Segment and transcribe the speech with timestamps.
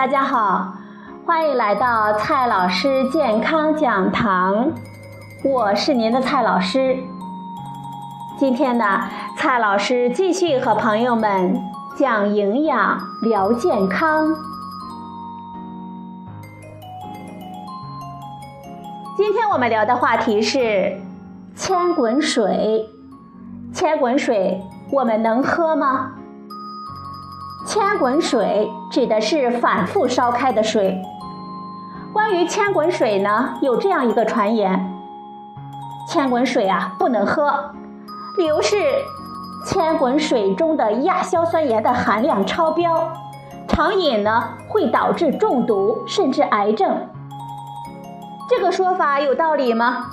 [0.00, 0.72] 大家好，
[1.26, 4.72] 欢迎来到蔡老师健康讲堂，
[5.44, 6.96] 我是您的蔡老师。
[8.38, 9.02] 今天呢，
[9.36, 11.54] 蔡老师继续和朋友们
[11.98, 14.34] 讲营养、聊健康。
[19.18, 20.98] 今天我们聊的话题是
[21.54, 22.88] 千滚水。
[23.74, 26.12] 千滚水我们能喝吗？
[27.66, 31.00] 千滚水指的是反复烧开的水。
[32.12, 34.92] 关于千滚水呢，有这样一个传言：
[36.08, 37.72] 千滚水啊不能喝。
[38.36, 38.76] 理由是，
[39.66, 43.12] 千滚水中的亚硝酸盐的含量超标，
[43.68, 47.08] 常饮呢会导致中毒甚至癌症。
[48.48, 50.06] 这个说法有道理吗？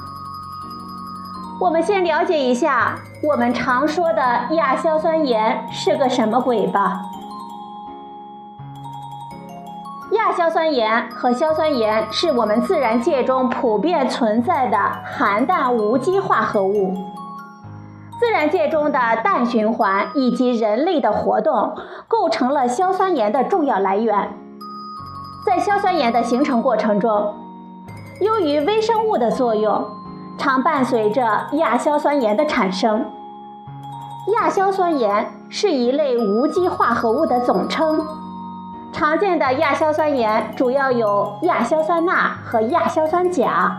[1.60, 7.02] 我们先了解一下我们常说的亚硝酸盐是个什么鬼吧。
[10.38, 16.94] 硝酸盐和硝酸盐是我们自然界中普遍存在的含氮无机化合物。
[18.20, 21.74] 自然界中的氮循环以及人类的活动，
[22.08, 24.32] 构成了硝酸盐的重要来源。
[25.44, 27.34] 在硝酸盐的形成过程中，
[28.22, 29.84] 由于微生物的作用，
[30.38, 33.04] 常伴随着亚硝酸盐的产生。
[34.36, 38.06] 亚硝酸盐是一类无机化合物的总称。
[38.98, 43.78] 常见的亚硝酸盐主要有亚硝酸钠和亚硝酸钾。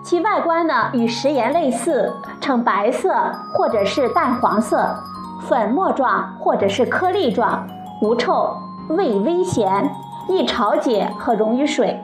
[0.00, 3.12] 其外观呢与食盐类似，呈白色
[3.52, 4.94] 或者是淡黄色，
[5.40, 7.66] 粉末状或者是颗粒状，
[8.00, 8.56] 无臭，
[8.90, 9.90] 味微咸，
[10.28, 12.00] 易潮解和溶于水。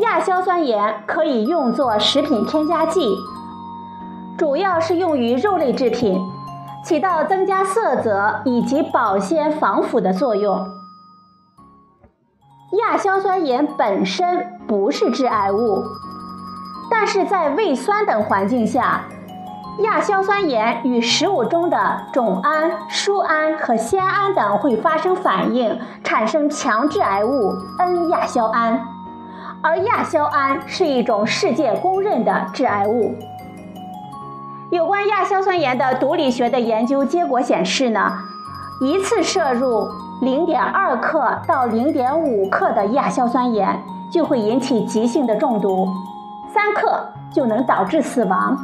[0.00, 3.08] 亚硝酸盐可以用作食品添加剂，
[4.36, 6.20] 主要是用于肉类制品，
[6.84, 10.77] 起到增加色泽以及保鲜防腐的作用。
[12.72, 15.82] 亚硝酸盐本身不是致癌物。
[16.90, 19.02] 但是在胃酸等环境下，
[19.78, 28.82] 亚硝酸盐与食物中的种胺、疏胺和酰胺等会发生反应，产生强致癌物 N 亚硝胺，
[29.62, 33.14] 而亚硝胺是一种世界公认的致癌物。
[34.70, 38.12] 有关亚硝酸盐的毒理学的研究结果显示呢，
[38.80, 39.88] 一次摄入
[40.20, 43.80] 0.2克到0.5克的亚硝酸盐
[44.12, 45.88] 就会引起急性的中毒。
[46.52, 48.56] 三克就能导致死亡。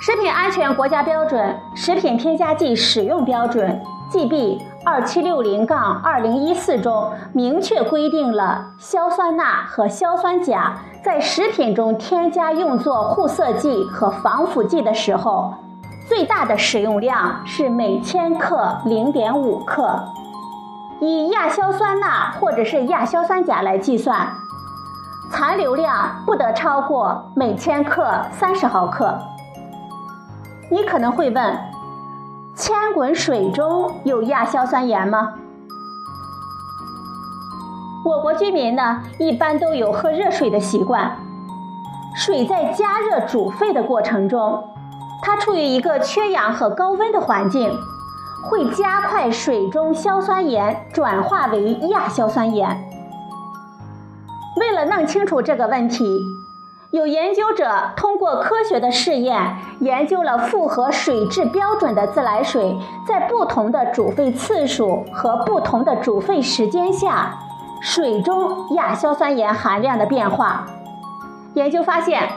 [0.00, 15.52] 食品安全国家标准《食品添加剂使用标准》（GB 二七六零杠二零一四）中明确规定了硝酸钠和硝酸钾在食品中添加用作护色剂和防腐剂的时候，
[16.08, 20.02] 最大的使用量是每千克零点五克。
[21.00, 24.26] 以亚硝酸钠或者是亚硝酸钾来计算。
[25.30, 29.18] 残留量不得超过每千克三十毫克。
[30.70, 31.58] 你可能会问：
[32.56, 35.34] 千滚水中有亚硝酸盐吗？
[38.04, 41.18] 我国居民呢，一般都有喝热水的习惯。
[42.16, 44.64] 水在加热煮沸的过程中，
[45.22, 47.76] 它处于一个缺氧和高温的环境，
[48.48, 52.84] 会加快水中硝酸盐转化为亚硝酸盐。
[54.56, 56.20] 为了弄清楚这个问题，
[56.90, 62.76] 有研究者通过科学的试验，研究了符合水质标准的自来水
[63.06, 67.38] 在不同的煮沸次数和不同的煮沸时间下，
[67.80, 70.66] 水中亚硝酸盐含量的变化。
[71.54, 72.28] 研究发现，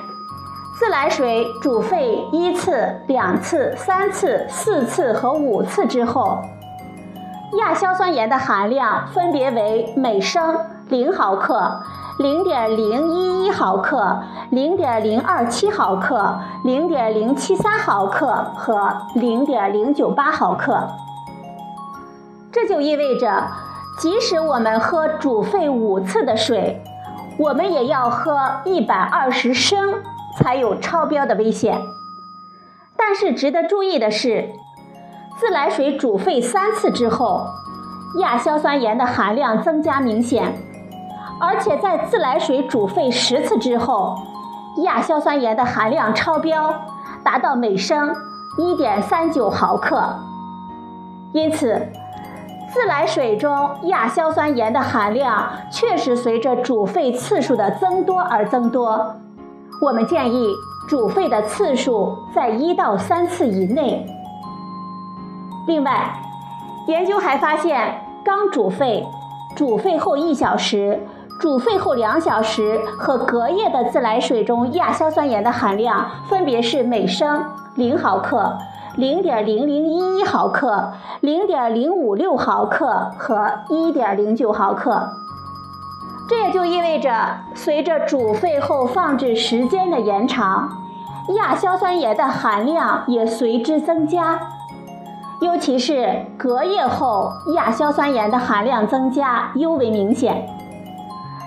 [0.82, 6.40] 自来水煮沸一次、两次、三次、四次和五次之后，
[7.60, 10.58] 亚硝酸盐的含量分别为每升
[10.90, 11.84] 零毫克。
[12.18, 20.88] 零点零一一毫克、零点零二七毫克、零点零七三毫克和零点零九八毫克。
[22.52, 23.44] 这就意味着，
[24.00, 26.84] 即使我们喝煮沸五次的水，
[27.38, 29.94] 我们也要喝一百二十升
[30.38, 31.80] 才有超标的危险。
[32.98, 34.50] 但是值得注意的是，
[35.40, 37.48] 自来水煮沸三次之后，
[38.20, 40.54] 亚硝酸盐的含量增加明显。
[41.40, 44.16] 而且在自来水煮沸十次之后，
[44.84, 46.72] 亚硝酸盐的含量超标，
[47.24, 48.16] 达到每升
[48.60, 50.02] 一点三九毫克。
[51.34, 51.88] 因此，
[52.72, 59.16] 自来水中亚硝酸盐的含量确实随着煮沸次数的增多而增多。
[59.82, 60.54] 我们建议
[60.88, 64.06] 煮沸的次数在一到三次以内。
[65.68, 66.14] 另外，
[66.88, 68.08] 研究还发现。
[68.24, 69.04] 刚煮沸、
[69.56, 71.08] 煮沸后一小时、
[71.40, 77.44] 煮沸后两小时和隔夜的自来水中亚硝酸盐的含量分别是每升
[77.74, 78.56] 零毫克、
[78.96, 85.10] 零点零零一一毫克、零点零五六毫克和一点零九毫克。
[86.32, 87.12] 这也就意味着，
[87.54, 90.70] 随着煮沸后放置时间的延长，
[91.36, 94.40] 亚硝酸盐的含量也随之增加。
[95.42, 100.48] 尤其是隔夜后，亚硝酸盐的含量增加尤为明显。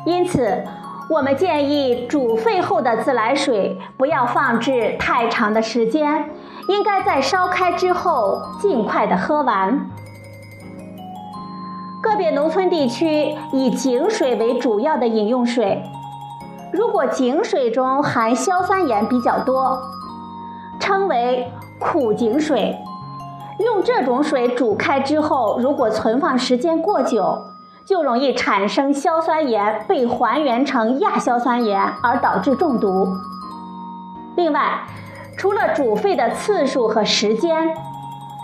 [0.04, 0.62] 因此，
[1.08, 6.28] 我们建议煮沸后的自来水不要放置太长的时间，
[6.68, 9.88] 应该在烧开之后尽快的喝完。
[12.14, 15.82] 特别农村地区以井水为主要的饮用水，
[16.72, 19.82] 如果井水中含硝酸盐比较多，
[20.78, 21.50] 称为
[21.80, 22.78] 苦井水。
[23.58, 27.46] 用这种水煮开之后，如果存放时间过久，
[27.84, 33.08] 就容易产生硝酸盐被还原成亚硝酸盐，而导致中毒。
[34.36, 34.84] 另外，
[35.36, 37.74] 除了煮沸的次数和时间，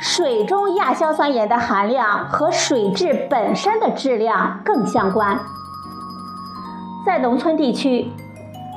[0.00, 5.38] 水中亚硝酸盐的含量和水质本身的质量更相关。
[7.06, 8.11] 在农村地区，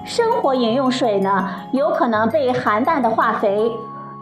[0.06, 3.72] 生活饮用水呢，有可能被含氮的化肥、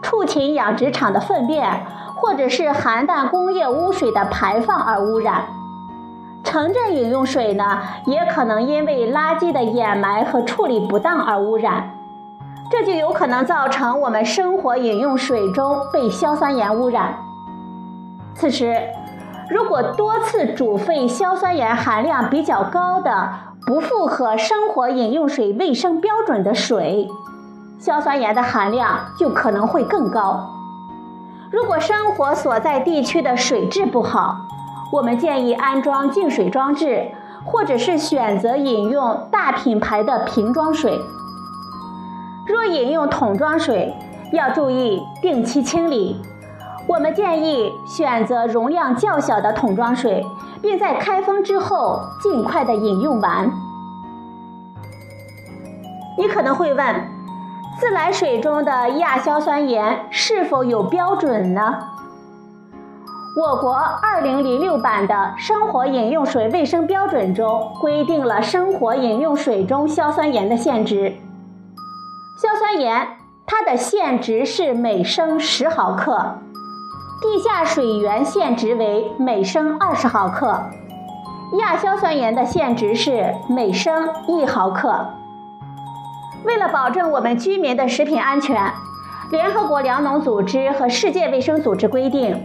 [0.00, 1.86] 畜禽养殖场的粪便。
[2.14, 5.42] 或者是含氮工业污水的排放而污染，
[6.44, 11.90] 城镇饮用水呢，也可能因为垃圾的掩埋和处理不当而污染，
[12.72, 17.14] 这就有可能造成我们生活饮用水中被硝酸盐污染。
[18.34, 18.74] 此时，
[19.50, 23.28] 如果多次煮沸硝酸盐含量比较高的、
[23.66, 27.10] 不符合生活饮用水卫生标准的水，
[27.78, 30.48] 硝酸盐的含量就可能会更高。
[31.50, 34.46] 如果生活所在地区的水质不好，
[34.90, 37.10] 我们建议安装净水装置，
[37.44, 40.98] 或者是选择饮用大品牌的瓶装水。
[42.52, 43.94] 若饮用桶装水，
[44.30, 46.20] 要注意定期清理。
[46.86, 50.22] 我们建议选择容量较小的桶装水，
[50.60, 53.50] 并在开封之后尽快的饮用完。
[56.18, 56.94] 你可能会问。
[57.80, 61.78] 自来水中的亚硝酸盐是否有标准呢？
[63.40, 63.74] 我国
[64.20, 71.14] 2006版的生活饮用水卫生标准中规定了生活饮用水中硝酸盐的限值。
[72.42, 76.38] 硝酸盐它的限值是每升十毫克，
[77.20, 80.60] 地下水源限值为每升二十毫克，
[81.60, 85.06] 亚硝酸盐的限值是每升一毫克。
[86.42, 88.72] 为了保证我们居民的食品安全，
[89.30, 92.44] 联合国粮农组织和世界卫生组织规定，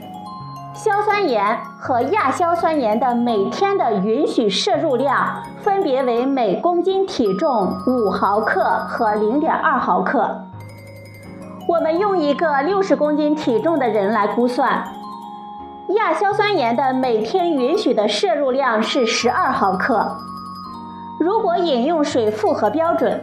[0.75, 10.41] 硝酸盐和亚硝酸盐的每天的允许摄入量分别为每公斤体重五毫克和零点二毫克。
[11.67, 14.87] 我们用一个六十公斤体重的人来估算，
[15.95, 20.17] 亚硝酸盐的每天允许的摄入量是十二毫克。
[21.19, 23.21] 如果饮用水符合标准，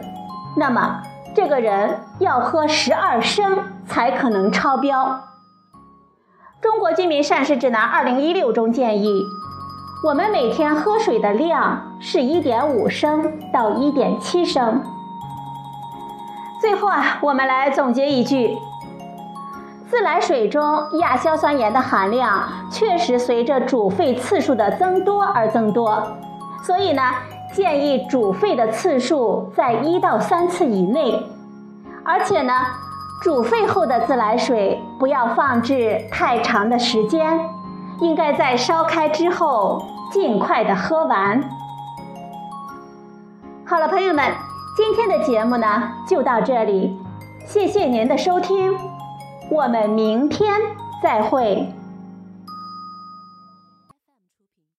[0.55, 1.01] 那么，
[1.33, 5.19] 这个人要喝十二升才可能超标。
[6.61, 9.23] 中国居民膳食指南二零一六中建议，
[10.03, 14.81] 我们每天喝水的量是一点五升到一点七升。
[16.59, 18.57] 最后啊，我们来总结一句：
[19.87, 20.61] 自来水中
[20.99, 26.17] 亚硝酸盐的含量确实随着煮沸次数的增多而增多，
[26.63, 27.01] 所以呢。
[27.53, 31.23] 建议煮沸的次数在一到三次以内，
[32.03, 32.53] 而且呢，
[33.21, 37.39] 煮沸后的自来水不要放置太长的时间，
[37.99, 41.43] 应该在烧开之后尽快的喝完。
[43.65, 44.31] 好了，朋友们，
[44.77, 46.99] 今天的节目呢就到这里，
[47.47, 48.77] 谢谢您的收听，
[49.49, 50.53] 我们明天
[51.01, 51.74] 再会。